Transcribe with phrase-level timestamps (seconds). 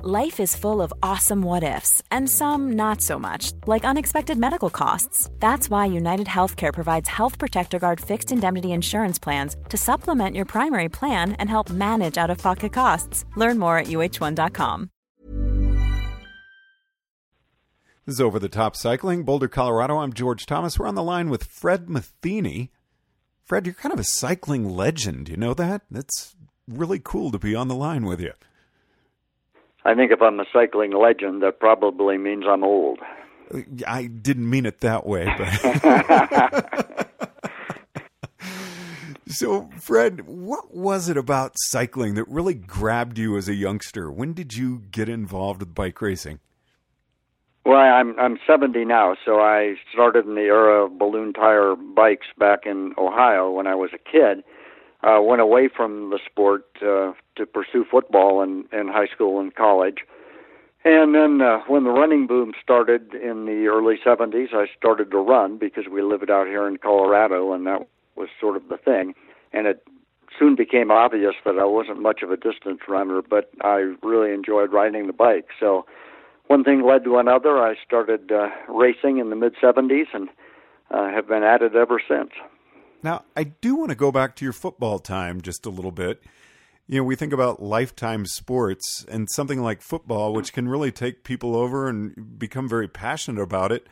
[0.00, 4.70] Life is full of awesome what ifs, and some not so much, like unexpected medical
[4.70, 5.28] costs.
[5.40, 10.44] That's why United Healthcare provides Health Protector Guard fixed indemnity insurance plans to supplement your
[10.44, 13.24] primary plan and help manage out of pocket costs.
[13.34, 14.90] Learn more at uh1.com.
[18.06, 19.98] This is Over the Top Cycling, Boulder, Colorado.
[19.98, 20.78] I'm George Thomas.
[20.78, 22.70] We're on the line with Fred Matheny.
[23.42, 25.28] Fred, you're kind of a cycling legend.
[25.28, 25.82] You know that?
[25.90, 26.36] That's
[26.68, 28.34] really cool to be on the line with you.
[29.84, 32.98] I think if I'm a cycling legend, that probably means I'm old.
[33.52, 37.08] Uh, I didn't mean it that way, but.
[39.28, 44.10] so, Fred, what was it about cycling that really grabbed you as a youngster?
[44.10, 46.40] When did you get involved with bike racing?
[47.64, 52.28] Well, I'm I'm 70 now, so I started in the era of balloon tire bikes
[52.38, 54.42] back in Ohio when I was a kid
[55.02, 59.54] uh, went away from the sport uh, to pursue football in, in high school and
[59.54, 59.98] college.
[60.84, 65.18] And then uh, when the running boom started in the early 70s, I started to
[65.18, 69.14] run because we lived out here in Colorado, and that was sort of the thing.
[69.52, 69.86] And it
[70.38, 74.72] soon became obvious that I wasn't much of a distance runner, but I really enjoyed
[74.72, 75.48] riding the bike.
[75.58, 75.84] So
[76.46, 77.58] one thing led to another.
[77.58, 80.28] I started uh, racing in the mid 70s and
[80.90, 82.30] uh, have been at it ever since.
[83.02, 86.22] Now, I do want to go back to your football time just a little bit.
[86.86, 91.22] You know, we think about lifetime sports and something like football, which can really take
[91.22, 93.86] people over and become very passionate about it.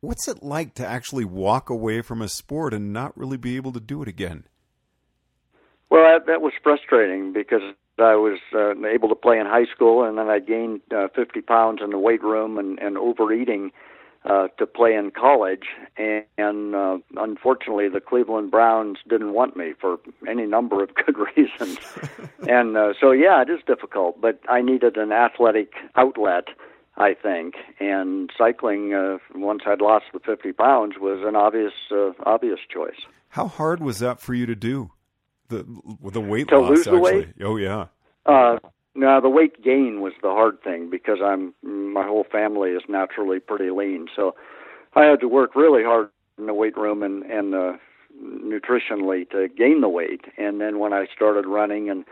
[0.00, 3.72] What's it like to actually walk away from a sport and not really be able
[3.72, 4.44] to do it again?
[5.90, 7.62] Well, that, that was frustrating because
[7.98, 11.42] I was uh, able to play in high school, and then I gained uh, 50
[11.42, 13.72] pounds in the weight room and, and overeating
[14.24, 15.64] uh, to play in college,
[15.96, 19.98] and, and uh, unfortunately, the Cleveland Browns didn't want me for
[20.28, 21.78] any number of good reasons.
[22.48, 26.48] and uh, so, yeah, it is difficult, but I needed an athletic outlet,
[26.96, 28.92] I think, and cycling.
[28.92, 33.00] Uh, once I'd lost the fifty pounds, was an obvious, uh, obvious choice.
[33.28, 34.90] How hard was that for you to do?
[35.48, 35.64] The
[36.12, 36.96] the weight to loss, lose actually.
[36.96, 37.28] The weight?
[37.42, 37.86] Oh yeah.
[38.26, 38.58] Uh,
[38.94, 43.38] no, the weight gain was the hard thing because I'm my whole family is naturally
[43.40, 44.34] pretty lean, so
[44.94, 47.72] I had to work really hard in the weight room and and uh,
[48.22, 50.22] nutritionally to gain the weight.
[50.36, 52.04] And then when I started running and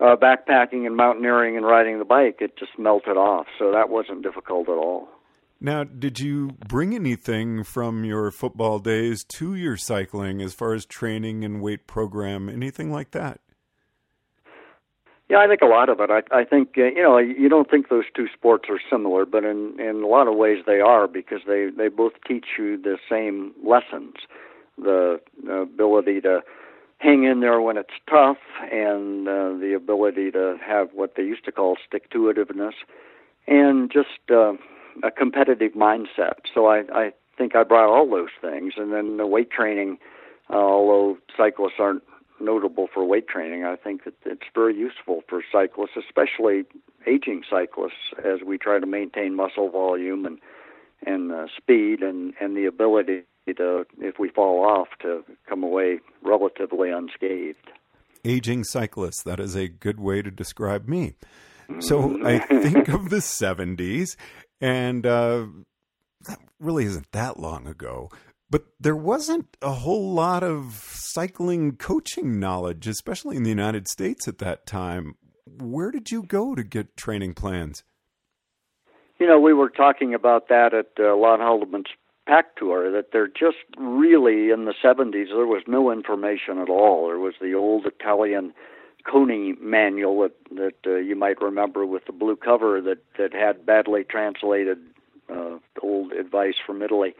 [0.00, 3.46] uh, backpacking and mountaineering and riding the bike, it just melted off.
[3.58, 5.08] So that wasn't difficult at all.
[5.60, 10.86] Now, did you bring anything from your football days to your cycling as far as
[10.86, 13.40] training and weight program, anything like that?
[15.28, 16.10] Yeah, I think a lot of it.
[16.10, 19.44] I, I think uh, you know you don't think those two sports are similar, but
[19.44, 22.96] in in a lot of ways they are because they they both teach you the
[23.10, 24.14] same lessons,
[24.78, 26.40] the ability to
[26.98, 28.38] hang in there when it's tough,
[28.72, 32.72] and uh, the ability to have what they used to call stick to itiveness,
[33.46, 34.54] and just uh,
[35.02, 36.40] a competitive mindset.
[36.54, 39.98] So I I think I brought all those things, and then the weight training.
[40.50, 42.02] Uh, although cyclists aren't
[42.40, 43.64] notable for weight training.
[43.64, 46.64] I think that it's very useful for cyclists, especially
[47.06, 50.38] aging cyclists, as we try to maintain muscle volume and
[51.06, 56.00] and uh, speed and and the ability to, if we fall off, to come away
[56.22, 57.70] relatively unscathed.
[58.24, 59.22] Aging cyclists.
[59.22, 61.14] That is a good way to describe me.
[61.80, 64.16] So I think of the '70s,
[64.60, 65.46] and uh,
[66.26, 68.10] that really isn't that long ago.
[68.50, 74.26] But there wasn't a whole lot of cycling coaching knowledge, especially in the United States
[74.26, 75.16] at that time.
[75.46, 77.82] Where did you go to get training plans?
[79.18, 81.88] You know, we were talking about that at uh, Lon Haldeman's
[82.26, 87.08] PAC Tour, that there just really, in the 70s, there was no information at all.
[87.08, 88.52] There was the old Italian
[89.04, 93.64] CONI manual that, that uh, you might remember with the blue cover that, that had
[93.64, 94.78] badly translated
[95.30, 97.14] uh, old advice from Italy.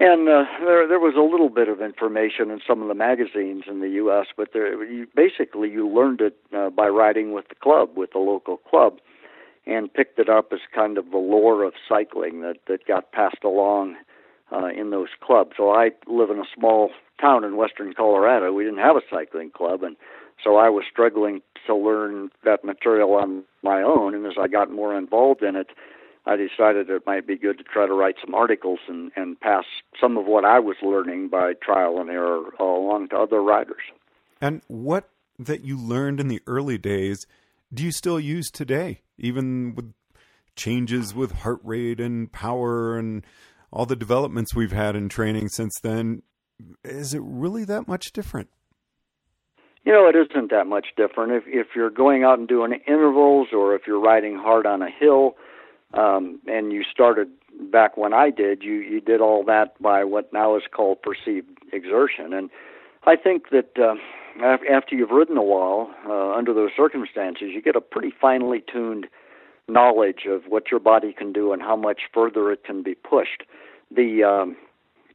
[0.00, 3.64] And uh, there, there was a little bit of information in some of the magazines
[3.66, 7.56] in the U.S., but there, you, basically you learned it uh, by riding with the
[7.56, 8.98] club, with the local club,
[9.66, 13.42] and picked it up as kind of the lore of cycling that that got passed
[13.44, 13.96] along
[14.52, 15.52] uh, in those clubs.
[15.56, 16.90] So I live in a small
[17.20, 18.52] town in western Colorado.
[18.52, 19.96] We didn't have a cycling club, and
[20.42, 24.70] So I was struggling to learn that material on my own, and as I got
[24.70, 25.70] more involved in it,
[26.28, 29.64] I decided it might be good to try to write some articles and, and pass
[29.98, 33.80] some of what I was learning by trial and error along to other writers.
[34.40, 35.08] And what
[35.38, 37.26] that you learned in the early days
[37.72, 39.92] do you still use today, even with
[40.56, 43.24] changes with heart rate and power and
[43.70, 46.22] all the developments we've had in training since then?
[46.84, 48.48] Is it really that much different?
[49.84, 51.32] You know, it isn't that much different.
[51.32, 54.90] If if you're going out and doing intervals, or if you're riding hard on a
[54.90, 55.36] hill,
[55.94, 57.28] um, and you started
[57.72, 61.50] back when I did, you you did all that by what now is called perceived
[61.72, 62.50] exertion, and
[63.06, 63.94] I think that uh,
[64.70, 69.06] after you've ridden a while uh, under those circumstances, you get a pretty finely tuned
[69.68, 73.44] knowledge of what your body can do and how much further it can be pushed.
[73.94, 74.56] The um,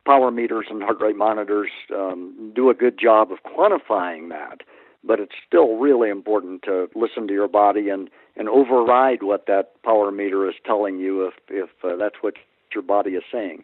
[0.06, 4.62] power meters and heart rate monitors um, do a good job of quantifying that,
[5.04, 9.82] but it's still really important to listen to your body and, and override what that
[9.84, 12.36] power meter is telling you if, if uh, that's what
[12.74, 13.64] your body is saying.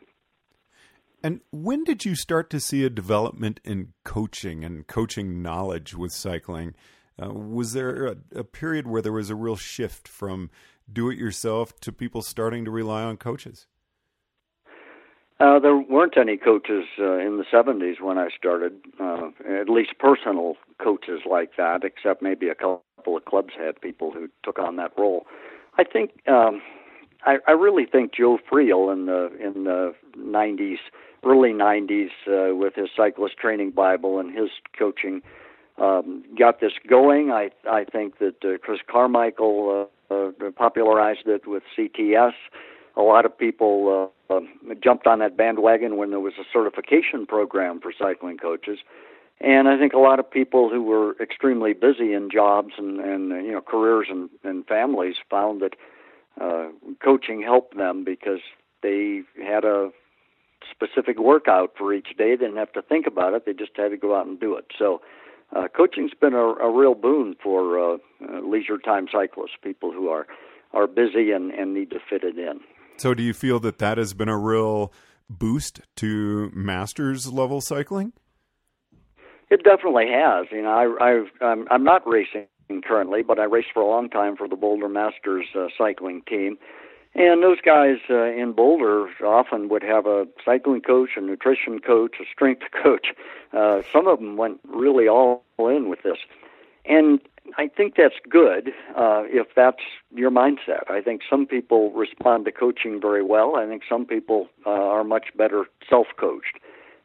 [1.23, 6.13] And when did you start to see a development in coaching and coaching knowledge with
[6.13, 6.75] cycling?
[7.21, 10.49] Uh, was there a, a, period where there was a real shift from
[10.91, 13.67] do it yourself to people starting to rely on coaches?
[15.39, 19.97] Uh, there weren't any coaches uh, in the 70s when I started, uh, at least
[19.97, 24.75] personal coaches like that, except maybe a couple of clubs had people who took on
[24.75, 25.25] that role.
[25.77, 26.61] I think um,
[27.25, 30.79] I, I really think Joe Friel in the in the 90s,
[31.23, 35.21] early 90s, uh, with his cyclist training Bible and his coaching,
[35.77, 37.31] um, got this going.
[37.31, 42.33] I I think that uh, Chris Carmichael uh, uh, popularized it with CTS
[42.99, 44.41] a lot of people uh, uh,
[44.83, 48.79] jumped on that bandwagon when there was a certification program for cycling coaches.
[49.39, 53.29] And I think a lot of people who were extremely busy in jobs and, and
[53.45, 55.75] you know careers and, and families found that
[56.41, 56.67] uh,
[57.01, 58.41] coaching helped them because
[58.83, 59.91] they had a
[60.69, 62.35] specific workout for each day.
[62.35, 64.55] They didn't have to think about it; they just had to go out and do
[64.57, 64.65] it.
[64.77, 65.01] So,
[65.55, 70.09] uh, coaching's been a, a real boon for uh, uh, leisure time cyclists, people who
[70.09, 70.27] are
[70.73, 72.59] are busy and, and need to fit it in.
[72.99, 74.91] So, do you feel that that has been a real
[75.29, 78.11] boost to masters level cycling?
[79.49, 80.47] It definitely has.
[80.51, 82.47] You know, I, I've, I'm, I'm not racing
[82.83, 86.57] currently, but I raced for a long time for the Boulder Masters uh, cycling team.
[87.15, 92.17] And those guys uh, in Boulder often would have a cycling coach, a nutrition coach,
[92.21, 93.07] a strength coach.
[93.53, 96.17] Uh, some of them went really all in with this.
[96.85, 97.19] And
[97.57, 99.81] I think that's good uh, if that's
[100.13, 100.89] your mindset.
[100.89, 103.55] I think some people respond to coaching very well.
[103.55, 106.59] I think some people uh, are much better self-coached,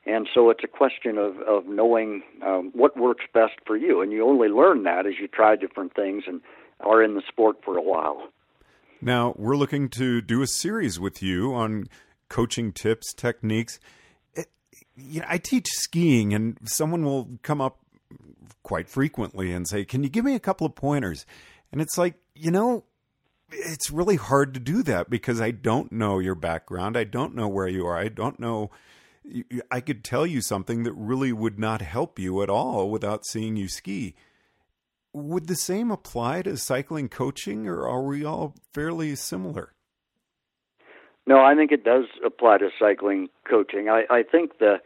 [0.07, 4.01] and so it's a question of of knowing um, what works best for you.
[4.01, 6.41] And you only learn that as you try different things and
[6.81, 8.29] are in the sport for a while.
[9.01, 11.89] Now we're looking to do a series with you on
[12.29, 13.79] coaching tips, techniques.
[14.35, 14.49] It,
[14.97, 17.79] you know, I teach skiing, and someone will come up
[18.63, 21.27] quite frequently and say, Can you give me a couple of pointers?
[21.73, 22.85] And it's like, you know,
[23.51, 26.97] it's really hard to do that because I don't know your background.
[26.97, 27.97] I don't know where you are.
[27.97, 28.71] I don't know.
[29.71, 33.57] I could tell you something that really would not help you at all without seeing
[33.57, 34.15] you ski.
[35.13, 39.73] Would the same apply to cycling coaching, or are we all fairly similar?
[41.27, 43.89] No, I think it does apply to cycling coaching.
[43.89, 44.77] I, I think the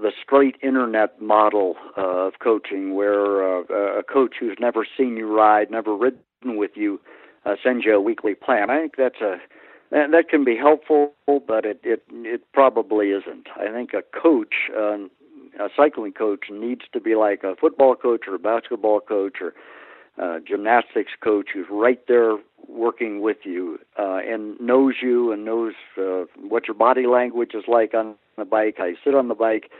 [0.00, 5.26] the straight internet model uh, of coaching, where uh, a coach who's never seen you
[5.32, 7.00] ride, never ridden with you,
[7.44, 8.70] uh, sends you a weekly plan.
[8.70, 9.36] I think that's a
[9.90, 13.48] that, that can be helpful, but it it it probably isn't.
[13.56, 14.98] I think a coach, uh,
[15.58, 19.54] a cycling coach, needs to be like a football coach or a basketball coach or
[20.20, 22.36] uh, gymnastics coach who's right there
[22.68, 27.64] working with you uh, and knows you and knows uh, what your body language is
[27.66, 29.70] like on the bike, how you sit on the bike,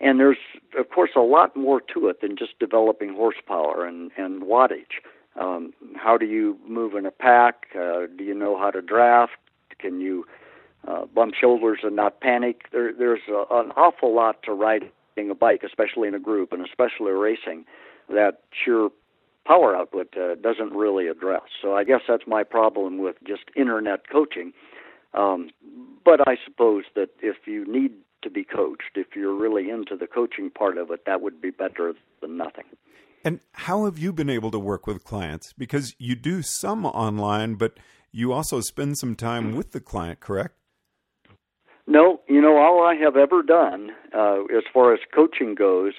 [0.00, 0.38] and there's,
[0.78, 5.00] of course, a lot more to it than just developing horsepower and, and wattage.
[5.40, 7.66] Um, how do you move in a pack?
[7.74, 9.32] Uh, do you know how to draft?
[9.78, 10.26] Can you
[10.86, 12.68] uh, bump shoulders and not panic?
[12.72, 14.90] There, there's a, an awful lot to riding
[15.30, 17.64] a bike, especially in a group and especially racing,
[18.08, 18.88] that sheer
[19.46, 21.42] power output uh, doesn't really address.
[21.62, 24.52] So I guess that's my problem with just internet coaching.
[25.14, 25.50] Um,
[26.04, 27.92] but I suppose that if you need
[28.26, 28.96] to be coached.
[28.96, 32.64] If you're really into the coaching part of it, that would be better than nothing.
[33.24, 35.52] And how have you been able to work with clients?
[35.52, 37.78] Because you do some online, but
[38.12, 40.54] you also spend some time with the client, correct?
[41.86, 45.92] No, you know, all I have ever done uh, as far as coaching goes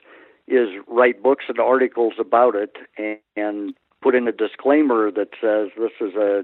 [0.48, 5.70] is write books and articles about it and, and put in a disclaimer that says
[5.78, 6.44] this is a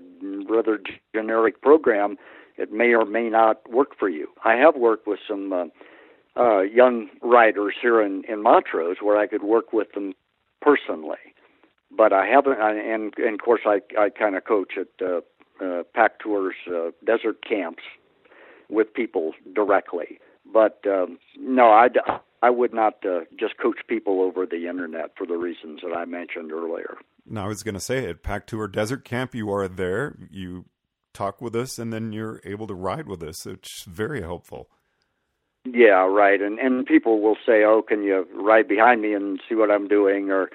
[0.49, 0.79] rather
[1.15, 2.17] generic program.
[2.57, 4.27] It may or may not work for you.
[4.43, 5.65] I have worked with some uh,
[6.35, 10.13] uh, young writers here in, in Montrose where I could work with them
[10.61, 11.17] personally,
[11.95, 12.59] but I haven't.
[12.59, 15.21] And, and of course, I I kind of coach at uh,
[15.63, 17.83] uh, PAC tours, uh, desert camps
[18.69, 20.19] with people directly.
[20.51, 21.87] But um, no, I
[22.43, 26.03] I would not uh, just coach people over the internet for the reasons that I
[26.03, 26.97] mentioned earlier.
[27.25, 30.65] Now, I was going to say at PAC Tour Desert Camp, you are there, you
[31.13, 33.45] talk with us, and then you're able to ride with us.
[33.45, 34.69] It's very helpful.
[35.63, 36.41] Yeah, right.
[36.41, 39.87] And and people will say, "Oh, can you ride behind me and see what I'm
[39.87, 40.49] doing?" or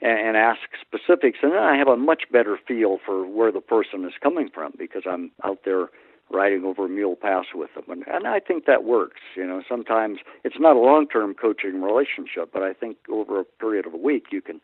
[0.00, 4.04] and ask specifics, and then I have a much better feel for where the person
[4.04, 5.88] is coming from because I'm out there
[6.30, 9.20] riding over Mule Pass with them, and, and I think that works.
[9.36, 13.86] You know, sometimes it's not a long-term coaching relationship, but I think over a period
[13.86, 14.60] of a week you can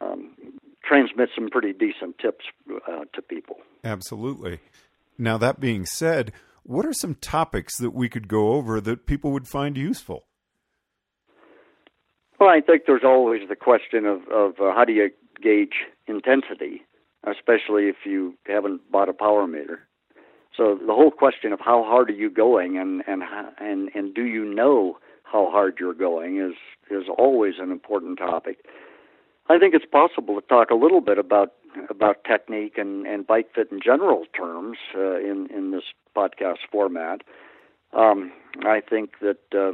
[0.00, 0.34] um,
[0.84, 2.46] transmit some pretty decent tips
[2.88, 3.56] uh, to people.
[3.84, 4.60] Absolutely.
[5.18, 9.30] Now that being said, what are some topics that we could go over that people
[9.32, 10.24] would find useful?
[12.38, 16.82] Well, I think there's always the question of, of uh, how do you gauge intensity,
[17.24, 19.86] especially if you haven't bought a power meter.
[20.56, 23.22] So the whole question of how hard are you going and and
[23.58, 26.54] and and do you know how hard you're going is
[26.90, 28.64] is always an important topic.
[29.48, 31.52] I think it's possible to talk a little bit about
[31.88, 35.84] about technique and, and bike fit in general terms uh, in in this
[36.16, 37.22] podcast format.
[37.94, 38.32] Um,
[38.64, 39.72] I think that uh,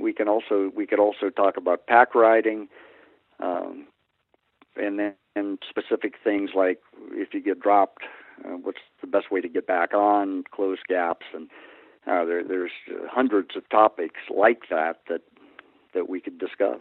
[0.00, 2.68] we can also we could also talk about pack riding,
[3.40, 3.86] um,
[4.76, 6.80] and then and specific things like
[7.12, 8.02] if you get dropped,
[8.44, 11.48] uh, what's the best way to get back on, close gaps, and
[12.06, 12.70] uh, there, there's
[13.10, 15.22] hundreds of topics like that that
[15.94, 16.80] that we could discuss.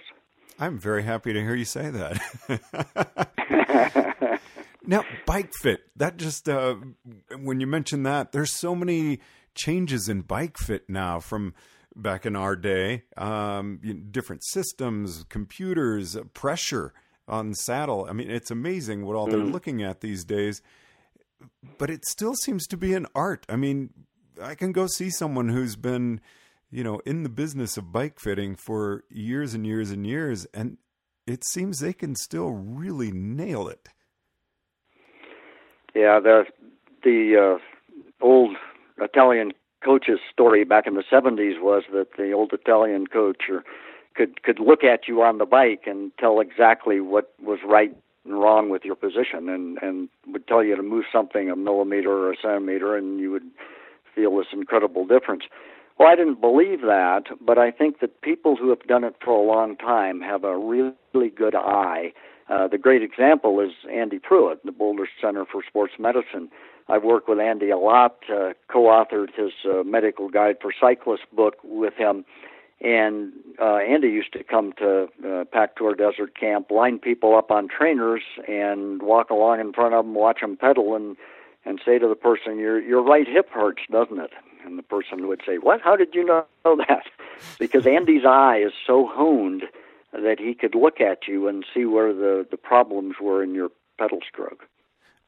[0.59, 2.19] I'm very happy to hear you say that.
[4.87, 5.81] now, bike fit.
[5.95, 6.75] That just uh,
[7.39, 9.19] when you mention that, there's so many
[9.53, 11.53] changes in bike fit now from
[11.95, 13.03] back in our day.
[13.17, 13.79] Um,
[14.11, 16.93] different systems, computers, pressure
[17.27, 18.07] on saddle.
[18.09, 19.31] I mean, it's amazing what all mm.
[19.31, 20.61] they're looking at these days.
[21.77, 23.45] But it still seems to be an art.
[23.49, 23.91] I mean,
[24.41, 26.21] I can go see someone who's been
[26.69, 30.77] you know, in the business of bike fitting for years and years and years, and
[31.25, 33.89] it seems they can still really nail it.
[35.95, 36.45] Yeah, the
[37.03, 38.57] the uh, old
[38.99, 39.53] Italian
[39.83, 43.63] coach's story back in the '70s was that the old Italian coach or
[44.15, 47.95] could could look at you on the bike and tell exactly what was right
[48.33, 52.31] wrong with your position, and and would tell you to move something a millimeter or
[52.31, 53.49] a centimeter, and you would
[54.15, 55.43] feel this incredible difference.
[55.97, 59.31] Well, I didn't believe that, but I think that people who have done it for
[59.31, 62.13] a long time have a really good eye.
[62.49, 66.49] Uh, the great example is Andy Pruitt, the Boulder Center for Sports Medicine.
[66.87, 71.55] I've worked with Andy a lot, uh, co-authored his uh, medical guide for cyclists book
[71.63, 72.23] with him,
[72.81, 77.67] and uh, Andy used to come to uh, Tour Desert Camp, line people up on
[77.67, 81.17] trainers, and walk along in front of them, watch them pedal, and
[81.65, 84.31] and say to the person, "Your your right hip hurts, doesn't it?"
[84.67, 85.81] And the person would say, What?
[85.81, 87.03] How did you know that?
[87.57, 89.63] because Andy's eye is so honed
[90.11, 93.69] that he could look at you and see where the, the problems were in your
[93.97, 94.67] pedal stroke.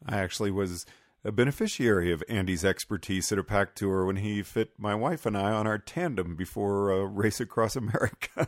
[0.08, 0.86] I actually was
[1.24, 5.38] a beneficiary of Andy's expertise at a PAC Tour when he fit my wife and
[5.38, 8.48] I on our tandem before a race across America.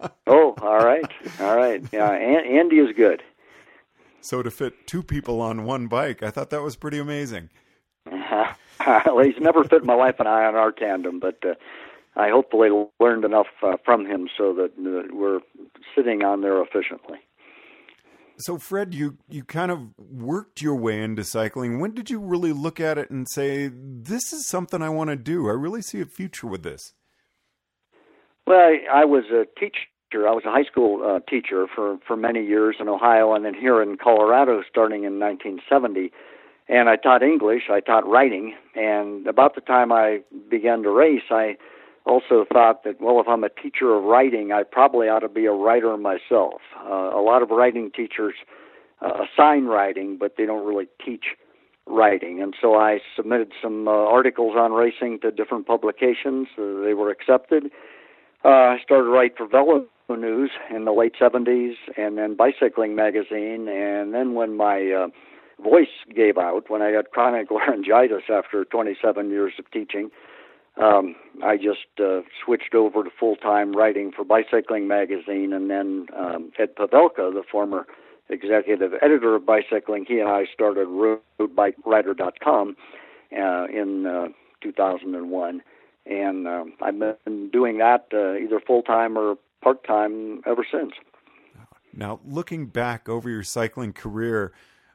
[0.26, 1.10] oh, all right.
[1.38, 1.82] All right.
[1.92, 3.22] Yeah, Andy is good.
[4.20, 7.50] So to fit two people on one bike, I thought that was pretty amazing.
[8.86, 11.54] Well, he's never fit my wife and I on our tandem, but uh,
[12.16, 15.40] I hopefully learned enough uh, from him so that uh, we're
[15.94, 17.18] sitting on there efficiently.
[18.40, 21.80] So, Fred, you you kind of worked your way into cycling.
[21.80, 25.16] When did you really look at it and say, "This is something I want to
[25.16, 25.48] do"?
[25.48, 26.94] I really see a future with this.
[28.46, 30.26] Well, I, I was a teacher.
[30.26, 33.54] I was a high school uh, teacher for for many years in Ohio, and then
[33.54, 36.10] here in Colorado, starting in 1970
[36.70, 41.24] and I taught English, I taught writing, and about the time I began to race,
[41.28, 41.56] I
[42.06, 45.46] also thought that, well, if I'm a teacher of writing, I probably ought to be
[45.46, 46.60] a writer myself.
[46.84, 48.34] Uh, a lot of writing teachers
[49.02, 51.36] uh, assign writing, but they don't really teach
[51.86, 52.40] writing.
[52.42, 56.48] And so I submitted some uh, articles on racing to different publications.
[56.58, 57.66] Uh, they were accepted.
[58.44, 62.96] Uh, I started to write for Velo News in the late 70s, and then Bicycling
[62.96, 63.68] Magazine.
[63.68, 65.08] And then when my uh,
[65.62, 70.10] voice gave out when I had chronic laryngitis after 27 years of teaching.
[70.76, 76.06] Um, I just uh, switched over to full time writing for Bicycling Magazine, and then
[76.16, 77.86] um, Ed Pavelka, the former
[78.28, 82.76] executive editor of Bicycling, he and I started RoadBikeRider.com
[83.32, 84.28] uh, in uh,
[84.62, 85.62] 2001,
[86.06, 90.92] and um, I've been doing that uh, either full time or part time ever since.
[91.92, 94.52] Now, looking back over your cycling career,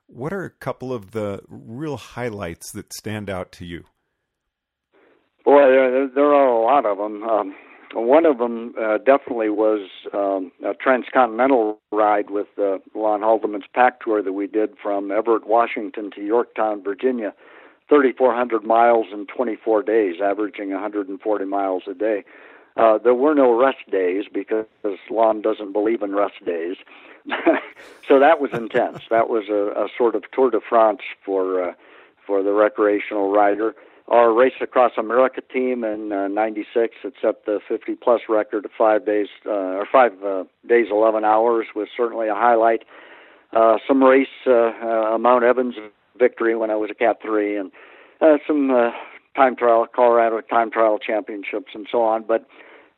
[0.08, 3.84] what are a couple of the real highlights that stand out to you?
[5.46, 7.24] Boy, there, there are a lot of them.
[7.24, 7.56] Um,
[7.94, 14.02] one of them uh, definitely was um, a transcontinental ride with uh, Lon Haldeman's PAC
[14.02, 17.34] Tour that we did from Everett, Washington to Yorktown, Virginia,
[17.88, 22.24] 3,400 miles in 24 days, averaging 140 miles a day.
[22.76, 24.66] Uh, there were no rest days because
[25.10, 26.76] Lon doesn't believe in rest days.
[28.08, 29.04] so that was intense.
[29.10, 31.74] That was a, a sort of Tour de France for uh,
[32.26, 33.76] for the recreational rider.
[34.08, 38.72] Our race across America team in uh, '96 it set the 50 plus record of
[38.78, 42.84] five days uh, or five uh, days 11 hours was certainly a highlight.
[43.52, 45.76] Uh, some race uh, uh, Mount Evans
[46.18, 47.72] victory when I was a Cat three and
[48.22, 48.92] uh, some uh,
[49.36, 52.24] time trial Colorado time trial championships and so on.
[52.28, 52.48] But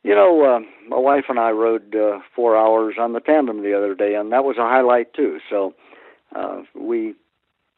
[0.02, 3.76] you know, uh, my wife and I rode uh, four hours on the tandem the
[3.76, 5.38] other day, and that was a highlight too.
[5.50, 5.74] So
[6.34, 7.14] uh, we,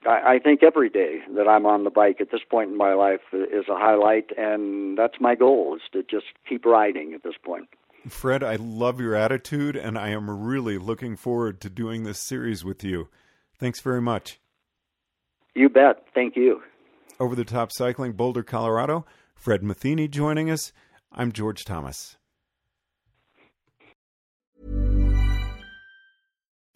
[0.07, 2.95] I, I think every day that I'm on the bike at this point in my
[2.95, 7.35] life is a highlight, and that's my goal is to just keep riding at this
[7.45, 7.69] point.
[8.09, 12.65] Fred, I love your attitude, and I am really looking forward to doing this series
[12.65, 13.09] with you.
[13.59, 14.41] Thanks very much.
[15.55, 16.07] You bet.
[16.15, 16.63] Thank you.
[17.19, 19.05] Over the Top Cycling, Boulder, Colorado.
[19.35, 20.73] Fred Matheny joining us.
[21.13, 22.17] I'm George Thomas.